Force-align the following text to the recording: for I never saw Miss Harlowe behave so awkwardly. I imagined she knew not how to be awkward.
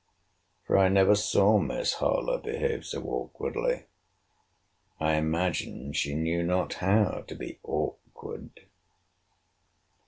for 0.65 0.79
I 0.79 0.89
never 0.89 1.13
saw 1.13 1.59
Miss 1.59 1.93
Harlowe 1.93 2.39
behave 2.39 2.85
so 2.87 3.03
awkwardly. 3.03 3.83
I 4.99 5.13
imagined 5.17 5.95
she 5.95 6.15
knew 6.15 6.41
not 6.41 6.73
how 6.73 7.23
to 7.27 7.35
be 7.35 7.59
awkward. 7.61 8.61